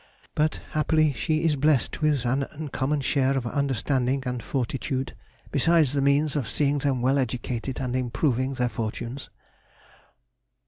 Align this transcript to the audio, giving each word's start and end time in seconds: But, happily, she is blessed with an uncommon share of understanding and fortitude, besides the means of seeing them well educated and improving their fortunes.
But, 0.33 0.61
happily, 0.71 1.13
she 1.13 1.43
is 1.43 1.55
blessed 1.55 2.01
with 2.01 2.25
an 2.25 2.41
uncommon 2.49 3.01
share 3.01 3.37
of 3.37 3.45
understanding 3.45 4.23
and 4.25 4.41
fortitude, 4.41 5.13
besides 5.51 5.93
the 5.93 6.01
means 6.01 6.35
of 6.35 6.47
seeing 6.47 6.79
them 6.79 7.03
well 7.03 7.19
educated 7.19 7.79
and 7.79 7.95
improving 7.95 8.55
their 8.55 8.67
fortunes. 8.69 9.29